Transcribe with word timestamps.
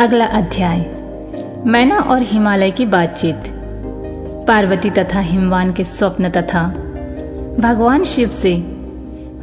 अगला 0.00 0.26
अध्याय। 0.26 0.78
मैना 1.66 1.98
और 1.98 2.22
हिमालय 2.22 2.70
की 2.70 2.86
बातचीत। 2.86 3.42
पार्वती 4.48 4.90
तथा 4.90 5.20
हिमवान 5.20 5.72
के 5.72 5.84
स्वप्न 5.84 6.30
तथा 6.30 6.62
भगवान 7.58 8.04
शिव 8.04 8.28
से 8.28 8.56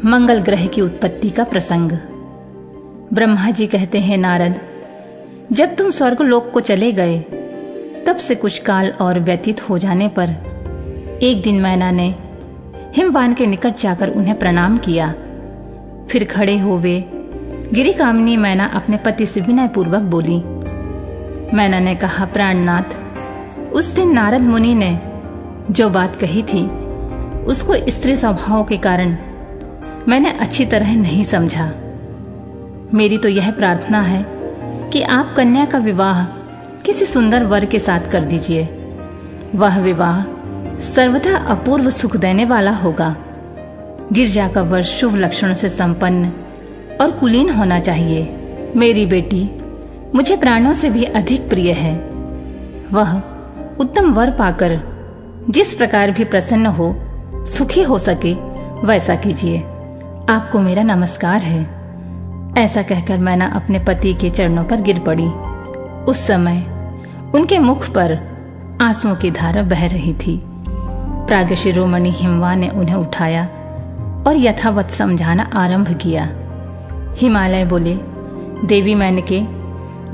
मंगल 0.06 0.40
ग्रह 0.40 0.68
की 0.68 0.82
उत्पत्ति 0.82 1.30
का 1.30 1.44
प्रसंग। 1.44 1.92
ब्रह्मा 3.14 3.52
जी 3.52 3.68
कहते 3.68 4.00
हैं, 4.00 4.18
नारद, 4.18 4.56
जब 5.52 5.76
तुम 5.76 5.92
स्वर्ग 5.92 6.22
लोक 6.22 6.52
को 6.52 6.60
चले 6.60 6.92
गए, 6.92 7.20
तब 8.08 8.16
से 8.16 8.36
कुछ 8.36 8.60
काल 8.60 8.90
और 8.90 9.20
व्यतीत 9.20 9.70
हो 9.70 9.78
जाने 9.78 10.08
पर 10.08 10.30
एक 11.24 11.42
दिन 11.42 11.62
मैना 11.62 11.92
ने 11.92 12.16
हिमवान 12.96 13.34
के 13.34 13.46
निकट 13.46 13.78
जाकर 13.78 14.10
उन्हें 14.10 14.40
प्रणाम 14.40 14.78
किया। 14.78 15.14
फिर 16.10 16.24
खड़े 16.24 16.58
हो 16.58 16.78
वे 16.78 17.17
गिरी 17.74 17.94
कामनी 17.94 18.38
मैना 18.38 18.66
अपने 18.66 18.98
पति 18.98 19.26
से 19.26 19.42
विनय 19.42 19.68
पूर्वक 19.68 20.02
बोली, 20.02 20.38
मैना 21.56 21.80
ने 21.80 21.96
कहा, 21.96 22.26
प्राणनाथ, 22.26 23.74
उस 23.74 23.86
दिन 23.86 24.14
नारद 24.14 24.42
मुनि 24.42 24.74
ने 24.76 25.00
जो 25.72 25.90
बात 25.90 26.16
कही 26.16 26.44
थी, 26.44 26.66
उसको 27.46 27.76
स्त्री 27.90 28.16
स्वभाव 28.16 28.64
के 28.64 28.78
कारण 28.78 29.18
मैंने 30.08 30.32
अच्छी 30.32 30.66
तरह 30.66 30.96
नहीं 30.96 31.24
समझा। 31.24 31.66
मेरी 32.94 33.18
तो 33.18 33.30
यह 33.30 33.52
प्रार्थना 33.52 34.02
है 34.02 34.26
कि 34.90 35.02
आप 35.02 35.34
कन्या 35.38 35.66
का 35.66 35.78
विवाह 35.78 36.26
किसी 36.86 37.06
सुंदर 37.06 37.46
वर 37.46 37.66
के 37.66 37.80
साथ 37.80 38.12
कर 38.12 38.24
दीजिए। 38.24 38.64
वह 39.56 39.80
विवाह 39.80 40.24
सर्वथा 40.80 41.38
अपूर्व 41.38 41.90
सुख 41.90 42.18
देने 42.18 42.46
वाला 42.46 42.72
होगा। 42.72 43.16
गिरजा 44.14 44.48
का 44.48 44.62
वर 44.62 44.82
शुभ 44.82 45.16
लक्षण 45.16 45.54
से 45.54 45.70
संपन्न 45.70 46.32
और 47.02 47.12
कुलीन 47.12 47.50
होना 47.50 47.80
चाहिए। 47.80 48.38
मेरी 48.76 49.06
बेटी, 49.06 49.50
मुझे 50.16 50.38
प्राणों 50.38 50.74
से 50.74 50.90
भी 50.90 51.04
अधिक 51.04 51.50
प्रिय 51.50 51.72
है। 51.72 51.98
वह 52.94 53.22
उत्तम 53.80 54.14
वर 54.14 54.30
पाकर 54.30 54.82
जिस 55.50 55.74
प्रकार 55.74 56.12
भी 56.12 56.24
प्रसन्न 56.24 56.66
हो, 56.66 56.96
सुखी 57.46 57.84
हो 57.84 58.00
सके, 58.00 58.34
वैसा 58.88 59.16
कीजिए। 59.16 59.58
आपको 60.30 60.60
मेरा 60.60 60.84
नमस्कार 60.84 61.42
है। 61.42 61.78
ऐसा 62.58 62.82
कहकर 62.82 63.18
मैना 63.18 63.46
अपने 63.46 63.80
पति 63.80 64.14
के 64.14 64.30
चरणों 64.30 64.64
पर 64.64 64.82
गिर 64.82 65.00
पड़ी। 65.00 65.28
उस 66.06 66.28
समय 66.28 66.58
उनके 67.36 67.60
मुख 67.60 67.90
पर 67.90 68.20
आंसुओं 68.82 69.16
की 69.16 69.32
धारा 69.32 69.62
बह 69.62 69.88
रही 69.88 70.14
थी। 70.14 70.42
प्राग 71.28 71.54
शिरोमणि 71.54 72.12
हिमवा 72.12 72.56
ने 72.56 72.70
उन्हें 72.70 72.96
उठाया 72.96 73.44
और 74.28 74.34
यथावत 74.38 74.90
समझाना 74.90 75.50
आरंभ 75.56 75.94
किया। 75.94 76.30
हिमालय 77.18 77.64
बोले, 77.66 77.94
देवी 78.66 78.94
मैन 78.96 79.22
के 79.32 79.40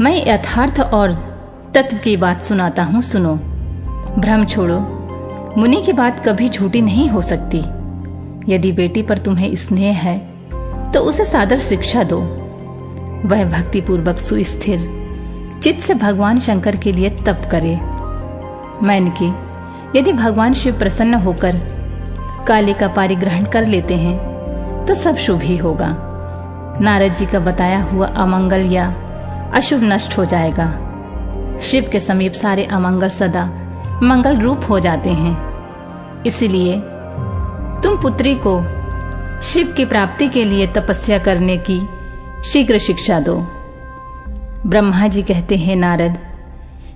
मैं 0.04 0.16
यथार्थ 0.28 0.80
और 0.80 1.12
तत्व 1.76 1.98
की 1.98 2.16
बात 2.18 2.44
सुनाता 2.44 2.84
हूँ, 2.84 3.02
सुनो। 3.02 3.34
भ्रम 4.18 4.46
छोड़ो, 4.46 4.78
मुनि 5.58 5.82
की 5.86 5.94
बात 5.94 6.24
कभी 6.28 6.48
झूठी 6.50 6.82
नहीं 6.82 7.08
हो 7.10 7.22
सकती। 7.22 7.60
यदि 8.54 8.72
बेटी 8.72 9.02
पर 9.02 9.18
तुम्हें 9.18 9.56
स्नेह 9.56 9.98
है 9.98 10.18
तो 10.94 11.00
उसे 11.00 11.26
सादर 11.26 11.58
शिक्षा 11.58 12.04
दो। 12.04 12.20
वह 13.26 13.44
भक्ति 13.52 13.82
पूर्वक 13.82 14.20
सुस्थिर, 14.20 14.88
चित्त 15.64 15.82
से 15.82 15.94
भगवान 15.96 16.40
शंकर 16.40 16.76
के 16.76 16.92
लिए 16.92 17.10
तप 17.26 17.48
करे। 17.52 17.76
मैन 18.86 19.12
की 19.22 19.34
यदि 20.00 20.14
भगवान 20.14 20.54
शिव 20.54 20.80
प्रसन्न 20.80 21.14
होकर 21.20 21.60
काली 22.48 22.74
का 22.74 22.88
पारिग्रहण 22.88 23.46
कर 23.46 23.68
लेते 23.68 23.98
हैं 23.98 24.18
तो 24.86 24.96
सब 24.96 25.18
शुभ 25.18 25.42
ही 25.42 25.58
होगा। 25.58 25.92
नारद 26.82 27.14
जी 27.14 27.26
का 27.26 27.40
बताया 27.40 27.82
हुआ 27.84 28.08
अमंगल 28.08 28.62
या 28.62 28.94
अशुभ 29.54 29.84
नष्ट 29.84 30.18
हो 30.18 30.26
जाएगा। 30.26 30.68
शिव 31.62 31.90
के 31.92 32.00
समीप 32.00 32.34
सारे 32.34 32.66
अमंगल 32.66 33.10
सदा 33.10 33.46
मंगल 34.04 34.40
रूप 34.40 34.62
हो 34.70 34.80
जाते 34.80 35.10
हैं। 35.10 35.38
इसलिए 36.26 36.76
तुम 37.84 38.02
पुत्री 38.02 38.36
को 38.36 38.62
शिव 39.42 39.74
की 39.78 39.86
प्राप्ति 39.86 40.28
के 40.28 40.46
लिए 40.46 40.68
तपस्या 40.68 41.18
करने 41.18 41.58
की 41.58 41.80
शीघ्र 42.50 42.78
शिक्षा 42.78 43.20
दो। 43.20 43.36
ब्रह्मा 44.66 45.08
जी 45.08 45.22
कहते 45.22 45.58
हैं, 45.58 45.76
नारद, 45.76 46.18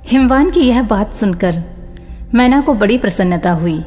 हिमवान 0.05 0.51
की 0.51 0.59
यह 0.59 0.81
बात 0.81 1.13
सुनकर 1.13 1.63
मैना 2.33 2.61
को 2.61 2.73
बड़ी 2.73 2.97
प्रसन्नता 2.97 3.51
हुई। 3.51 3.83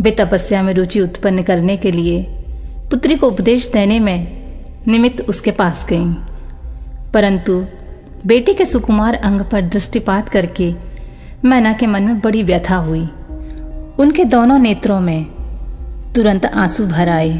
वे 0.00 0.10
तपस्या 0.10 0.62
में 0.62 0.74
रुचि 0.74 1.00
उत्पन्न 1.00 1.42
करने 1.42 1.76
के 1.76 1.90
लिए 1.90 2.22
पुत्री 2.90 3.14
को 3.14 3.26
उपदेश 3.26 3.70
देने 3.72 3.98
में 4.00 4.43
निमित्त 4.88 5.20
उसके 5.28 5.50
पास 5.50 5.86
गईं। 5.90 6.14
परंतु 7.14 7.64
बेटी 8.26 8.54
के 8.54 8.64
सुकुमार 8.64 9.14
अंग 9.14 9.40
पर 9.40 9.62
दृष्टिपात 9.62 10.28
करके 10.28 10.74
मैना 11.44 11.72
के 11.72 11.86
मन 11.86 12.02
में 12.02 12.20
बड़ी 12.20 12.42
व्यथा 12.42 12.76
हुई। 12.76 13.08
उनके 13.98 14.24
दोनों 14.24 14.58
नेत्रों 14.58 15.00
में 15.00 15.24
तुरंत 16.14 16.46
आँसू 16.46 16.86
भर 16.86 17.08
आए। 17.08 17.38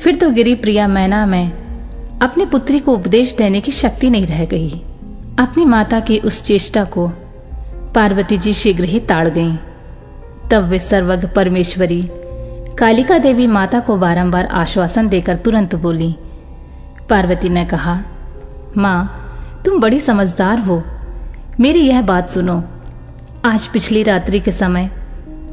फिर 0.00 0.14
तो 0.14 0.30
गिरी 0.30 0.54
प्रिया 0.54 0.88
मैना 0.88 1.26
में 1.26 1.52
अपनी 2.22 2.46
पुत्री 2.46 2.78
को 2.78 2.92
उपदेश 2.92 3.34
देने 3.34 3.60
की 3.60 3.72
शक्ति 3.72 4.10
नहीं 4.10 4.26
रह 4.26 4.44
गई। 4.44 4.68
अपनी 5.38 5.64
माता 5.64 6.00
की 6.00 6.18
उस 6.18 6.44
चेष्टा 6.44 6.84
को 6.84 7.08
पार्वती 7.94 8.38
जी 8.38 8.52
शीघ्र 8.52 8.84
ही 8.84 9.00
ताड़ 9.00 9.28
गईं। 9.28 9.56
तब 10.50 10.68
वे 10.68 10.78
सर्वज्ञ 10.78 11.28
परमेश्वरी, 11.28 12.08
कालिका 12.78 13.18
देवी 13.18 13.46
माता 13.46 13.80
को 13.80 13.96
बारंबार 13.96 14.46
आश्वासन 14.46 15.08
देकर 15.08 15.36
तुरंत 15.36 15.74
बोली 15.74 16.16
पार्वती 17.10 17.48
ने 17.48 17.64
कहा, 17.64 18.02
माँ, 18.76 19.62
तुम 19.64 19.80
बड़ी 19.80 20.00
समझदार 20.00 20.58
हो। 20.58 20.82
मेरी 21.60 21.80
यह 21.80 22.02
बात 22.02 22.30
सुनो। 22.30 22.64
आज 23.44 23.66
पिछली 23.66 24.02
रात्रि 24.02 24.40
के 24.40 24.52
समय 24.52 24.90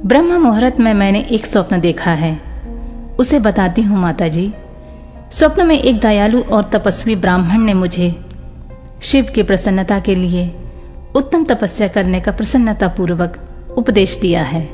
ब्रह्म 0.06 0.42
मुहूर्त 0.42 0.80
में 0.80 0.94
मैंने 0.94 1.22
एक 1.22 1.46
स्वप्न 1.46 1.80
देखा 1.80 2.12
है। 2.12 2.34
उसे 3.20 3.40
बताती 3.40 3.82
हूँ 3.82 4.00
माता 4.00 4.28
जी 4.28 4.54
स्वप्न 5.32 5.68
में 5.68 5.80
एक 5.80 6.00
दयालु 6.00 6.42
और 6.42 6.64
तपस्वी 6.64 7.16
ब्राह्मण 7.16 7.58
ने 7.58 7.74
मुझे 7.74 8.26
शिव 9.02 9.32
की 9.36 9.44
प्रसन्नता 9.44 10.00
के 10.00 10.16
लिए 10.16 10.56
उत्तम 11.16 11.44
तपस्या 11.44 11.88
करने 11.88 12.20
का 12.20 12.32
प्रसन्नता 12.32 12.88
पूर्वक 12.88 13.38
उपदेश 13.78 14.20
दिया 14.22 14.44
है। 14.44 14.70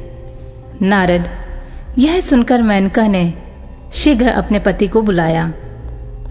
नारद, 0.81 1.29
यह 1.97 2.19
सुनकर 2.19 2.61
मैनका 2.61 3.07
ने 3.07 3.33
शीघ्र 3.93 4.27
अपने 4.27 4.59
पति 4.59 4.87
को 4.87 5.01
बुलाया। 5.01 5.51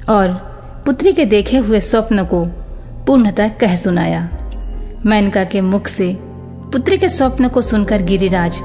और 0.08 0.32
पुत्री 0.86 1.12
के 1.12 1.24
देखे 1.24 1.58
हुए 1.58 1.80
स्वप्न 1.80 2.24
को 2.24 2.44
पूर्णतः 3.06 3.48
कह 3.48 3.76
सुनाया। 3.76 4.28
मैनका 5.06 5.44
के 5.44 5.60
मुख 5.60 5.88
से 5.88 6.16
पुत्री 6.72 6.98
के 6.98 7.08
स्वप्न 7.08 7.48
को 7.48 7.62
सुनकर 7.62 8.02
गिरिराज 8.02 8.58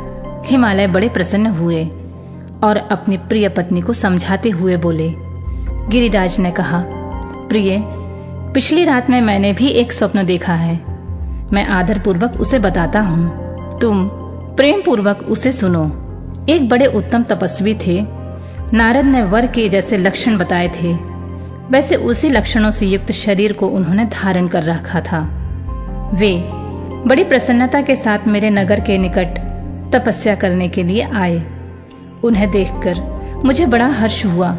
हिमालय 0.45 0.87
बड़े 0.87 1.09
प्रसन्न 1.09 1.47
हुए 1.47 1.83
और 2.63 2.77
अपनी 2.91 3.17
प्रिय 3.17 3.49
पत्नी 3.49 3.81
को 3.81 3.93
समझाते 3.93 4.49
हुए 4.49 4.77
बोले, 4.77 5.09
गिरिराज 5.89 6.39
ने 6.39 6.51
कहा, 6.51 6.83
प्रिय, 7.49 7.77
पिछली 8.53 8.85
रात 8.85 9.09
में 9.09 9.21
मैंने 9.21 9.53
भी 9.53 9.67
एक 9.67 9.93
स्वप्न 9.93 10.25
देखा 10.25 10.53
है। 10.53 10.75
मैं 11.53 11.65
आदर 11.67 11.99
पूर्वक 11.99 12.33
उसे 12.39 12.59
बताता 12.59 12.99
हूँ। 12.99 13.79
तुम 13.79 14.09
प्रेम 14.57 14.81
पूर्वक 14.81 15.25
उसे 15.29 15.51
सुनो। 15.51 15.85
एक 16.49 16.69
बड़े 16.69 16.85
उत्तम 16.85 17.23
तपस्वी 17.23 17.75
थे। 17.87 18.03
नारद 18.73 19.05
ने 19.05 19.23
वर 19.23 19.47
के 19.47 19.69
जैसे 19.69 19.97
लक्षण 19.97 20.37
बताए 20.37 20.67
थे। 20.67 21.12
वैसे 21.71 21.95
उसी 21.95 22.29
लक्षणों 22.29 22.71
से 22.71 22.85
युक्त 22.85 23.11
शरीर 23.11 23.53
को 23.53 23.67
उन्होंने 23.67 24.05
धारण 24.05 24.47
कर 24.47 24.63
रखा 24.63 25.01
था। 25.01 25.19
वे 26.13 26.43
बड़ी 27.07 27.23
प्रसन्नता 27.23 27.81
के 27.81 27.95
साथ 27.95 28.19
मेरे 28.27 28.49
नगर 28.49 28.79
के 28.79 28.97
निकट 28.97 29.37
तपस्या 29.95 30.35
करने 30.35 30.69
के 30.69 30.83
लिए 30.83 31.01
आए। 31.01 31.43
उन्हें 32.23 32.51
देखकर 32.51 32.95
मुझे 33.45 33.65
बड़ा 33.65 33.87
हर्ष 33.87 34.25
हुआ 34.25 34.49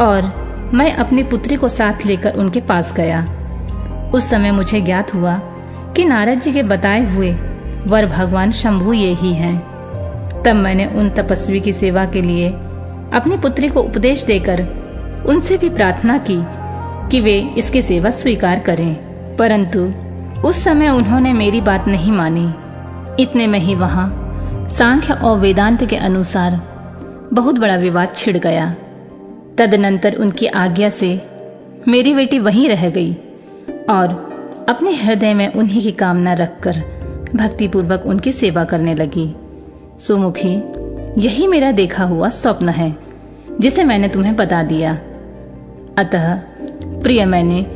और 0.00 0.42
मैं 0.74 0.92
अपनी 0.92 1.22
पुत्री 1.22 1.56
को 1.56 1.68
साथ 1.68 2.06
लेकर 2.06 2.34
उनके 2.34 2.60
पास 2.60 2.92
गया। 2.92 3.26
उस 4.14 4.30
समय 4.30 4.52
मुझे 4.52 4.80
ज्ञात 4.80 5.14
हुआ 5.14 5.34
कि 5.96 6.04
नारद 6.04 6.40
जी 6.40 6.52
के 6.52 6.62
बताए 6.62 7.14
हुए 7.14 7.32
वर 7.86 8.06
भगवान 8.06 8.52
शंभु 8.52 8.92
ये 8.92 9.12
ही 9.14 9.34
हैं। 9.34 9.58
तब 10.42 10.54
मैंने 10.54 10.86
उन 10.86 11.10
तपस्वी 11.10 11.60
की 11.60 11.72
सेवा 11.72 12.04
के 12.04 12.22
लिए 12.22 12.48
अपनी 13.12 13.36
पुत्री 13.36 13.68
को 13.68 13.80
उपदेश 13.80 14.24
देकर 14.24 14.81
उनसे 15.26 15.58
भी 15.58 15.68
प्रार्थना 15.68 16.18
की 16.30 16.44
कि 17.10 17.20
वे 17.20 17.50
इसकी 17.58 17.82
सेवा 17.82 18.10
स्वीकार 18.10 18.60
करें। 18.60 18.96
परंतु 19.36 19.92
उस 20.48 20.64
समय 20.64 20.88
उन्होंने 20.88 21.32
मेरी 21.32 21.60
बात 21.60 21.88
नहीं 21.88 22.12
मानी। 22.12 22.54
इतने 23.22 23.46
में 23.46 23.58
ही 23.58 23.74
वहाँ 23.74 24.18
सांख्य 24.70 25.12
और 25.12 25.38
वेदांत 25.38 25.84
के 25.84 25.96
अनुसार 25.96 26.60
बहुत 27.32 27.58
बड़ा 27.58 27.76
विवाद 27.76 28.12
छिड़ 28.16 28.38
गया। 28.38 28.74
तदनंतर 29.58 30.14
उनकी 30.14 30.46
आज्ञा 30.46 30.88
से 30.88 31.20
मेरी 31.88 32.14
बेटी 32.14 32.38
वहीं 32.38 32.68
रह 32.68 32.90
गई 32.90 33.12
और 33.90 34.32
अपने 34.68 34.94
हृदय 34.94 35.34
में 35.34 35.52
उन्हीं 35.52 35.82
की 35.82 35.92
कामना 35.92 36.32
रखकर 36.32 36.82
भक्तिपूर्वक 37.34 38.02
उनकी 38.06 38.32
सेवा 38.32 38.64
करने 38.64 38.94
लगी। 38.94 39.34
सुमुखी, 40.00 40.62
यही 41.18 41.46
मेरा 41.46 41.70
देखा 41.70 42.04
हुआ 42.04 42.28
स्वप्न 42.28 42.68
है, 42.68 42.96
जिसे 43.60 43.84
मैंने 43.84 44.08
तुम्हें 44.08 44.36
बता 44.36 44.62
दिया। 44.62 44.98
अतः, 45.98 46.34
प्रिय 47.00 47.24
मैंने, 47.24 47.66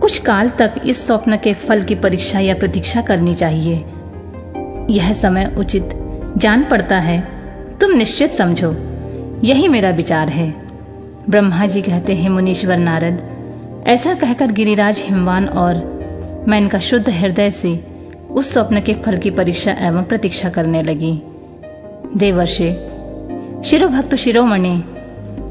कुछ 0.00 0.18
काल 0.18 0.50
तक 0.50 0.74
इस 0.86 1.06
स्वप्न 1.06 1.36
के 1.36 1.52
फल 1.52 1.82
की 1.82 1.94
परीक्षा 1.94 2.38
या 2.38 2.54
प्रतीक्षा 2.54 3.00
करनी 3.00 3.34
चाहिए। 3.34 3.84
यह 4.90 5.12
समय 5.12 5.54
उचित 5.58 5.88
जान 6.36 6.64
पड़ता 6.64 6.98
है। 6.98 7.28
तुम 7.80 7.90
निश्चित 7.90 8.30
समझो। 8.30 8.76
यही 9.44 9.68
मेरा 9.68 9.90
विचार 9.90 10.28
है। 10.28 10.54
ब्रह्मा 11.30 11.66
जी 11.66 11.82
कहते 11.82 12.14
हैं, 12.14 12.30
मुनीश्वर 12.30 12.76
नारद, 12.76 13.32
ऐसा 13.86 14.14
कहकर 14.14 14.46
गिरिराज 14.46 15.02
हिमवान 15.06 15.48
और 15.48 15.74
मैं 16.48 16.60
इनका 16.60 16.78
शुद्ध 16.78 17.10
हृदय 17.10 17.50
से 17.50 17.86
उस 18.30 18.52
स्वप्न 18.52 18.80
के 18.80 18.94
फल 18.94 19.16
की 19.16 19.30
परीक्षा 19.30 19.72
एवं 19.72 20.04
प्रतीक्षा 20.04 20.48
करने 20.48 20.82
लगी। 20.82 21.22
देवर्षे, 22.16 22.88
शिरोभक्त 23.64 24.14
शिरोमणि 24.14 24.84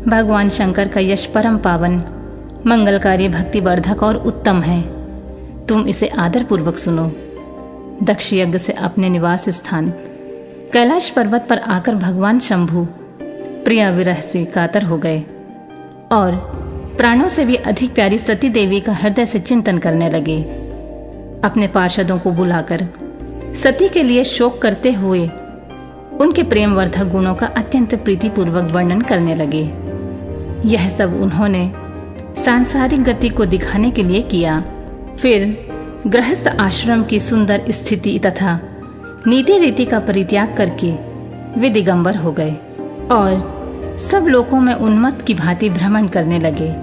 भगवान 0.08 0.50
शंकर 0.50 0.88
का 0.88 1.00
यश 1.00 1.26
परम 1.26 1.58
पावन 1.58 2.02
मंगलकारी 2.66 3.28
भक्ति 3.30 3.60
वर्धक 3.60 4.04
और 4.04 4.16
उत्तम 4.16 4.62
है। 4.62 4.82
तुम 5.66 5.88
इसे 5.88 6.08
आदर 6.08 6.44
पूर्वक 6.44 6.78
सुनो। 6.78 7.12
दक्ष 8.04 8.34
यज्ञ 8.34 8.58
से 8.58 8.74
अपने 8.74 9.10
निवास 9.10 9.50
स्थान, 9.50 9.88
कैलाश 10.74 11.10
पर्वत 11.10 11.46
पर 11.50 11.58
आकर 11.58 11.96
भगवान 11.96 12.40
शंभु, 12.40 12.86
प्रिया 13.66 13.90
विरह 13.90 14.22
से 14.22 14.46
कातर 14.46 14.84
हो 14.84 14.98
गए 14.98 15.20
और 16.12 16.36
प्राणों 16.98 17.28
से 17.28 17.46
भी 17.46 17.56
अधिक 17.56 17.94
प्यारी 17.96 18.18
सती 18.18 18.50
देवी 18.50 18.80
का 18.80 18.94
हृदय 18.94 19.26
से 19.26 19.40
चिंतन 19.40 19.78
करने 19.78 20.10
लगे। 20.10 20.42
अपने 21.44 21.68
पार्षदों 21.68 22.20
को 22.20 22.32
बुलाकर 22.32 22.88
सती 23.64 23.90
के 23.90 24.04
लिए 24.04 24.24
शोक 24.24 24.62
करते 24.62 24.92
हुए 24.92 25.28
उनके 26.20 26.44
प्रेम 26.44 26.74
वर्धक 26.74 27.06
गुणों 27.06 27.36
का 27.36 27.48
अत्यंत 27.48 27.96
प्रीतिपूर्वक 27.96 28.72
वर्णन 28.72 29.02
करने 29.02 29.36
लगे। 29.36 29.91
यह 30.66 30.90
सब 30.90 31.14
उन्होंने 31.22 31.72
सांसारिक 32.44 33.04
गति 33.04 33.30
को 33.30 33.46
दिखाने 33.46 33.92
के 33.92 34.04
लिए 34.04 34.22
किया। 34.22 34.60
फिर 35.20 35.70
गृहस्थ 36.08 36.48
आश्रम 36.48 37.04
की 37.04 37.20
सुंदर 37.20 37.62
स्थिति 37.70 38.20
तथा 38.20 38.60
नीति 39.28 39.58
रीति 39.58 39.86
का 39.86 40.00
परित्याग 40.00 40.56
करके 40.58 40.92
वे 41.60 41.70
दिगंबर 41.70 42.16
हो 42.16 42.32
गए 42.32 42.52
और 43.12 43.98
सब 44.12 44.28
लोगों 44.28 44.60
में 44.60 44.74
उन्मत्त 44.74 45.26
की 45.26 45.34
भांति 45.34 45.70
भ्रमण 45.70 46.08
करने 46.08 46.40
लगे। 46.40 46.74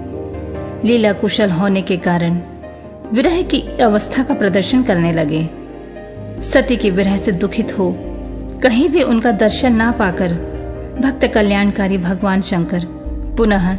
लीला 0.87 1.13
कुशल 1.13 1.49
होने 1.49 1.81
के 1.81 1.97
कारण 1.97 2.39
विरह 3.13 3.41
की 3.41 3.61
अवस्था 3.81 4.23
का 4.23 4.33
प्रदर्शन 4.33 4.83
करने 4.83 5.13
लगे। 5.13 5.49
सती 6.43 6.75
के 6.75 6.89
विरह 6.89 7.17
से 7.17 7.31
दुखित 7.31 7.77
हो 7.79 7.95
कहीं 8.63 8.89
भी 8.89 9.03
उनका 9.03 9.31
दर्शन 9.31 9.75
ना 9.75 9.91
पाकर 9.91 10.33
भक्त 11.01 11.25
कल्याणकारी 11.27 11.97
भगवान 11.97 12.41
शंकर 12.41 12.98
पुनः 13.39 13.75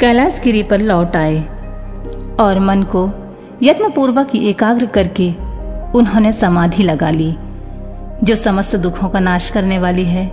कैलाश 0.00 0.40
गिरी 0.44 0.62
पर 0.62 0.78
लौट 0.78 1.16
आए 1.16 1.42
और 2.40 2.58
मन 2.58 2.82
को 2.82 3.10
यत्न 3.62 3.90
पूर्वक 3.90 4.34
एकाग्र 4.36 4.86
करके 4.86 5.28
उन्होंने 5.98 6.32
समाधि 6.32 6.82
लगा 6.82 7.10
ली, 7.10 7.30
जो 8.24 8.34
समस्त 8.34 8.76
दुखों 8.76 9.08
का 9.08 9.20
नाश 9.20 9.50
करने 9.50 9.78
वाली 9.78 10.04
है। 10.04 10.26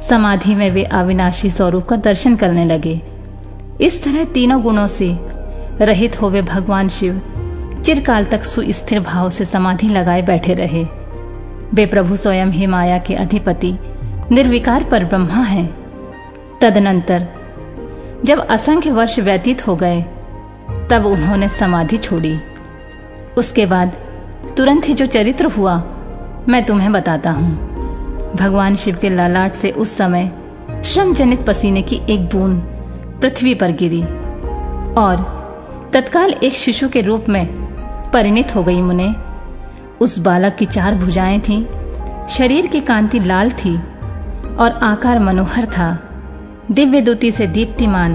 समाधि 0.00 0.54
में 0.54 0.70
वे 0.70 0.84
अविनाशी 0.84 1.50
स्वरूप 1.50 1.86
का 1.86 1.96
दर्शन 1.96 2.36
करने 2.36 2.64
लगे। 2.64 3.00
इस 3.80 4.02
तरह 4.04 4.24
तीनों 4.24 4.62
गुणों 4.62 4.86
से 4.88 5.18
रहित 5.80 6.22
हो 6.22 6.30
वे 6.30 6.42
भगवान 6.42 6.88
शिव 6.88 7.20
चिरकाल 7.84 8.24
तक 8.24 8.44
सुस्थिर 8.44 9.00
भाव 9.00 9.30
से 9.30 9.44
समाधि 9.44 9.88
लगाए 9.88 10.22
बैठे 10.22 10.54
रहे। 10.54 10.86
वे 11.74 11.86
प्रभु 11.86 12.16
स्वयं 12.16 12.46
ही 12.46 12.66
माया 12.66 12.98
के 12.98 13.14
अधिपति, 13.14 13.78
निर्विकार 14.32 14.84
पर 14.84 15.04
ब्रह्मा 15.04 15.42
हैं। 15.44 15.70
तदनंतर 16.60 17.28
जब 18.24 18.38
असंख्य 18.38 18.90
वर्ष 18.90 19.18
व्यतीत 19.18 19.66
हो 19.66 19.76
गए 19.76 20.02
तब 20.90 21.06
उन्होंने 21.06 21.48
समाधि 21.48 21.98
छोड़ी। 21.98 22.38
उसके 23.36 23.66
बाद 23.66 23.96
तुरंत 24.56 24.88
ही 24.88 24.94
जो 24.94 25.06
चरित्र 25.06 25.46
हुआ 25.46 25.74
मैं 26.48 26.64
तुम्हें 26.64 26.92
बताता 26.92 27.30
हूँ। 27.30 28.34
भगवान 28.36 28.76
शिव 28.76 28.96
के 28.96 29.08
लालाट 29.08 29.54
से 29.54 29.70
उस 29.70 29.96
समय 29.96 30.30
श्रम 30.84 31.14
जनित 31.14 31.46
पसीने 31.46 31.82
की 31.82 32.00
एक 32.10 32.28
बूंद 32.28 32.62
पृथ्वी 33.22 33.54
पर 33.54 33.72
गिरी 33.72 34.02
और 34.94 35.90
तत्काल 35.92 36.30
एक 36.32 36.52
शिशु 36.52 36.88
के 36.88 37.00
रूप 37.00 37.28
में 37.28 37.46
परिणित 38.10 38.54
हो 38.54 38.62
गई 38.64 38.80
मुने। 38.82 39.14
उस 40.00 40.18
बालक 40.18 40.54
की 40.54 40.66
चार 40.66 40.94
भुजाएँ 40.94 41.40
थीं, 41.40 41.64
शरीर 42.28 42.66
की 42.66 42.80
कांति 42.80 43.20
लाल 43.20 43.50
थी 43.50 43.76
और 44.56 44.78
आकार 44.82 45.18
मनोहर 45.18 45.66
था। 45.66 46.11
दिव्य 46.70 47.00
दुति 47.00 47.30
से 47.32 47.46
दीप्तिमान 47.46 48.14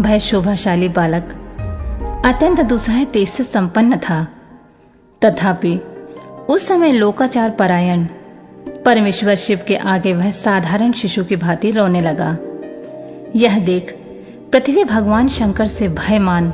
भय 0.00 0.18
शोभाशाली 0.18 0.88
बालक, 0.88 1.22
अत्यंत 2.24 2.60
दुसह 2.60 3.04
तेज 3.04 3.28
से 3.28 3.44
संपन्न 3.44 3.96
था 3.96 4.28
तथापि, 5.24 5.76
उस 6.48 6.66
समय 6.68 6.92
लोकाचार 6.92 7.50
परायण, 7.50 8.04
परमेश्वर 8.84 9.34
शिव 9.34 9.60
के 9.68 9.76
आगे 9.76 10.12
वह 10.12 10.30
साधारण 10.30 10.92
शिशु 10.92 11.24
की 11.24 11.36
भांति 11.36 11.70
रोने 11.70 12.00
लगा 12.00 12.36
यह 13.36 13.58
देख 13.58 13.92
पृथ्वी 14.52 14.84
भगवान 14.84 15.28
शंकर 15.28 15.66
से 15.66 15.88
भयमान, 15.88 16.52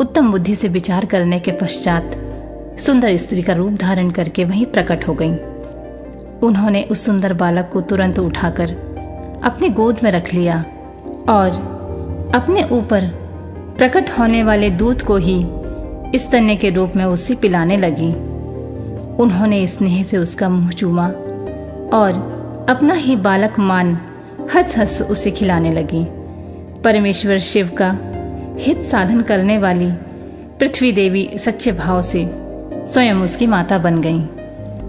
उत्तम 0.00 0.30
बुद्धि 0.30 0.54
से 0.54 0.68
विचार 0.68 1.04
करने 1.04 1.40
के 1.40 1.52
पश्चात 1.52 2.16
सुंदर 2.80 3.16
स्त्री 3.16 3.42
का 3.42 3.52
रूप 3.52 3.72
धारण 3.72 4.10
करके 4.10 4.44
वहीं 4.44 4.66
प्रकट 4.66 5.08
हो 5.08 5.14
गईं। 5.14 5.36
उन्होंने 6.40 6.82
उस 6.82 7.04
सुंदर 7.04 7.32
बालक 7.32 7.70
को 7.72 7.80
तुरंत 7.80 8.18
उठाकर 8.18 8.91
अपनी 9.44 9.68
गोद 9.68 9.98
में 10.04 10.10
रख 10.10 10.34
लिया 10.34 10.64
और 11.28 11.50
अपने 12.34 12.62
ऊपर 12.62 13.06
प्रकट 13.78 14.10
होने 14.18 14.42
वाले 14.42 14.70
दूध 14.70 15.02
को 15.02 15.16
ही 15.16 15.46
इस 16.14 16.30
तन्ने 16.30 16.56
के 16.56 16.70
रूप 16.70 16.92
में 16.96 17.04
उसे 17.04 17.34
पिलाने 17.34 17.76
लगी। 17.76 18.12
उन्होंने 19.22 19.66
स्नेह 19.66 20.02
से 20.02 20.18
उसका 20.18 20.48
मुँह 20.48 20.70
चूमा 20.70 21.06
और 21.94 22.66
अपना 22.68 22.94
ही 22.94 23.16
बालक 23.16 23.58
मान 23.58 23.98
हंस 24.54 24.78
हंस 24.78 25.02
उसे 25.02 25.30
खिलाने 25.30 25.72
लगी। 25.72 26.06
परमेश्वर 26.82 27.38
शिव 27.38 27.70
का 27.82 27.98
हित 28.58 28.84
साधन 28.84 29.20
करने 29.20 29.58
वाली 29.58 29.92
पृथ्वी 30.58 30.92
देवी 30.92 31.30
सच्चे 31.36 31.72
भाव 31.72 32.02
से 32.02 32.30
स्वयं 32.92 33.14
उसकी 33.14 33.46
माता 33.46 33.78
बन 33.78 34.00
गई। 34.06 34.28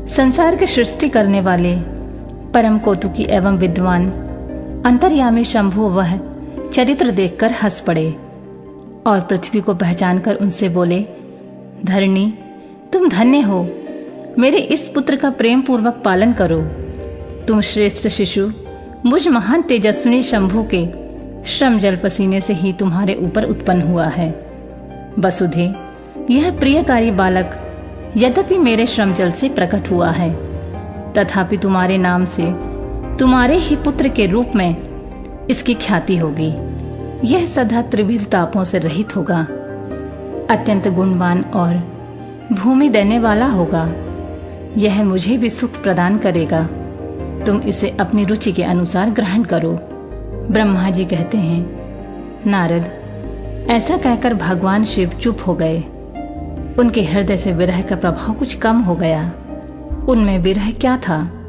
संसार 0.08 0.56
की 0.56 0.68
सृष्टि 0.68 1.10
करने 1.10 1.42
वाले 1.42 1.76
परम 2.54 2.78
कौतुकी 2.78 3.24
एवं 3.24 3.58
विद्वान 3.58 4.12
अंतर्यामी 4.86 5.44
शंभु 5.44 5.82
वह 5.82 6.18
चरित्र 6.74 7.12
देखकर 7.12 7.52
हंस 7.52 7.82
पड़े 7.82 8.12
और 9.08 9.22
पृथ्वी 9.30 9.62
को 9.62 9.76
पहचानकर 9.76 10.36
उनसे 10.36 10.70
बोले, 10.70 11.06
धरणी, 11.86 12.34
तुम 12.94 13.10
धन्य 13.10 13.40
हो। 13.40 13.70
मेरे 14.40 14.58
इस 14.58 14.90
पुत्र 14.90 15.16
का 15.16 15.30
प्रेम 15.30 15.62
पूर्वक 15.62 16.02
पालन 16.06 16.34
करो। 16.34 16.58
तुम 17.46 17.62
श्रेष्ठ 17.62 18.08
शिशु, 18.08 18.52
मुझ 19.06 19.28
महान 19.28 19.62
तेजस्वी 19.62 20.24
शंभु 20.24 20.66
के 20.74 20.86
श्रम 21.50 21.80
जल 21.80 21.96
पसीने 21.96 22.42
से 22.42 22.54
ही 22.54 22.74
तुम्हारे 22.74 23.16
ऊपर 23.16 23.44
उत्पन्न 23.44 23.82
हुआ 23.82 24.06
है। 24.06 24.30
वसुधे, 25.20 25.74
यह 26.30 26.60
प्रियकारी 26.60 27.12
बालक 27.12 27.60
यद्यपि 28.18 28.58
मेरे 28.58 28.88
श्रम 28.88 29.14
जल 29.14 29.32
से 29.32 29.50
प्रकट 29.50 29.92
हुआ 29.92 30.10
है, 30.10 30.32
तथापि 31.14 31.58
तुम्हारे 31.58 31.98
नाम 31.98 32.26
से 32.26 32.73
तुम्हारे 33.20 33.58
ही 33.58 33.76
पुत्र 33.76 34.08
के 34.08 34.26
रूप 34.26 34.52
में 34.56 34.76
इसकी 35.50 35.74
ख्याति 35.74 36.18
होगी। 36.18 36.54
यह 37.34 37.46
सदा 37.46 37.82
त्रिविध 37.82 38.26
तापों 38.26 38.64
से 38.64 38.78
रहित 38.78 39.16
होगा। 39.16 39.40
अत्यंत 40.50 40.88
गुणवान 40.88 41.42
और 41.42 41.76
भूमि 42.54 42.90
देने 42.90 43.20
वाला 43.20 43.46
होगा। 43.46 43.92
यह 44.78 45.04
मुझे 45.04 45.38
भी 45.38 45.50
सुख 45.50 45.84
प्रदान 45.84 46.18
करेगा। 46.18 46.70
तुम 47.46 47.62
इसे 47.62 47.90
अपनी 47.90 48.26
रुचि 48.26 48.52
के 48.52 48.64
अनुसार 48.64 49.10
ग्रहण 49.10 49.44
करो। 49.44 49.80
ब्रह्मा 50.52 50.90
जी 50.90 51.06
कहते 51.06 51.38
हैं, 51.38 51.80
नारद, 52.48 52.92
ऐसा 53.72 53.98
कहकर 53.98 54.34
भगवान 54.34 54.86
शिव 54.86 55.10
चुप 55.10 55.38
हो 55.48 55.54
गए। 55.54 55.80
उनके 56.80 57.02
हृदय 57.02 57.38
से 57.38 57.52
विरह 57.52 57.82
का 57.82 57.96
प्रभाव 57.96 58.34
कुछ 58.34 58.54
कम 58.54 58.78
हो 58.78 58.96
गया। 58.96 59.32
उनमें 60.10 60.40
विरह 60.40 60.72
क्या 60.72 60.98
था? 60.98 61.43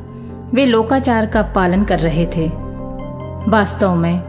वे 0.53 0.67
लोकाचार 0.67 1.27
का 1.27 1.43
पालन 1.43 1.85
कर 1.85 1.99
रहे 1.99 2.27
थे 2.27 2.47
वास्तव 3.49 3.95
में, 3.95 4.23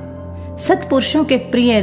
सत्पुरुषों 0.60 1.24
के 1.24 1.38
प्रिय 1.38 1.82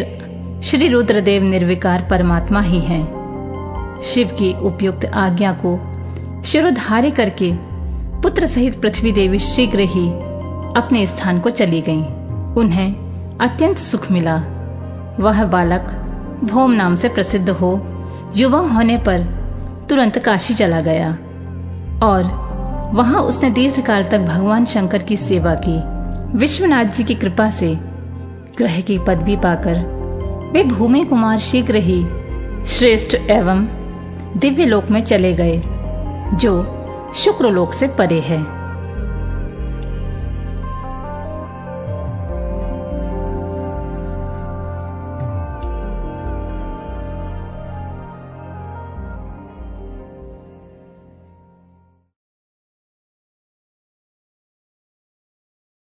श्री 0.64 0.88
रुद्रदेव 0.88 1.42
निर्विकार 1.42 2.06
परमात्मा 2.10 2.60
ही 2.60 2.80
हैं। 2.80 4.02
शिव 4.02 4.28
की 4.28 4.52
उपयुक्त 4.60 5.04
आज्ञा 5.04 5.52
को 5.64 5.76
शिरोधार्य 6.44 7.10
करके 7.10 7.52
पुत्र 8.22 8.46
सहित 8.46 8.80
पृथ्वी 8.80 9.12
देवी 9.12 9.38
शीघ्र 9.38 9.80
ही 9.80 10.08
अपने 10.76 11.06
स्थान 11.06 11.40
को 11.40 11.50
चली 11.50 11.80
गईं। 11.80 12.04
उन्हें 12.54 12.94
अत्यंत 13.40 13.78
सुख 13.78 14.10
मिला 14.10 14.36
वह 15.20 15.44
बालक 15.44 15.90
भोम 16.44 16.70
नाम 16.70 16.96
से 16.96 17.08
प्रसिद्ध 17.08 17.48
हो, 17.50 17.80
युवा 18.36 18.58
होने 18.58 18.96
पर 18.98 19.22
तुरंत 19.88 20.18
काशी 20.18 20.54
चला 20.54 20.80
गया 20.80 21.10
और 22.02 22.41
वहाँ 22.92 23.20
उसने 23.22 23.50
दीर्घ 23.50 23.80
काल 23.80 24.04
तक 24.04 24.18
भगवान 24.18 24.64
शंकर 24.64 25.02
की 25.02 25.16
सेवा 25.16 25.54
की। 25.66 25.78
विश्वनाथ 26.38 26.84
जी 26.84 27.04
की 27.04 27.14
कृपा 27.14 27.50
से 27.50 27.74
ग्रह 28.58 28.80
की 28.80 28.98
पदवी 28.98 29.36
पाकर 29.36 29.78
वे 30.52 30.62
भूमि 30.64 31.04
कुमार 31.04 31.38
शीघ्र 31.38 31.76
ही 31.76 32.02
श्रेष्ठ 32.66 33.14
एवं 33.14 33.66
दिव्य 34.36 34.64
लोक 34.64 34.90
में 34.90 35.04
चले 35.04 35.32
गए, 35.32 35.60
जो 36.34 36.62
शुक्र 37.16 37.50
लोक 37.50 37.72
से 37.72 37.86
परे 37.88 38.20
है। 38.20 38.61